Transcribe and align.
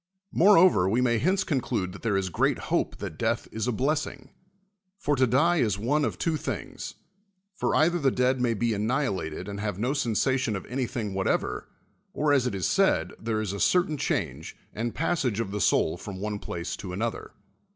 ]\Ioreover, 0.35 0.89
we 0.89 0.99
may 0.99 1.19
hence 1.19 1.43
conclude 1.43 1.91
that 1.91 2.01
there 2.01 2.17
is 2.17 2.29
great 2.31 2.57
hope 2.73 2.95
that 2.97 3.19
death 3.19 3.47
is 3.51 3.67
a 3.67 3.71
blessing. 3.71 4.31
For 4.97 5.15
to 5.15 5.27
die 5.27 5.57
is 5.57 5.77
one 5.77 6.05
of 6.05 6.17
two 6.17 6.37
things: 6.37 6.95
for 7.53 7.75
either 7.75 7.99
the 7.99 8.09
dead 8.09 8.41
may 8.41 8.55
be 8.55 8.73
annihilated 8.73 9.47
and 9.47 9.59
have 9.59 9.77
no 9.77 9.93
sensation 9.93 10.55
of 10.55 10.65
any 10.65 10.87
thing 10.87 11.13
whatever; 11.13 11.67
or, 12.13 12.33
as 12.33 12.47
it 12.47 12.55
is 12.55 12.65
said, 12.67 13.13
there 13.19 13.41
is 13.41 13.53
a 13.53 13.59
cer 13.59 13.83
tain 13.83 13.95
change 13.97 14.57
and 14.73 14.95
passage 14.95 15.39
of 15.39 15.51
the 15.51 15.59
sonl 15.59 15.99
from 15.99 16.19
one; 16.19 16.39
plac" 16.39 16.75
to 16.77 16.93
another. 16.93 17.33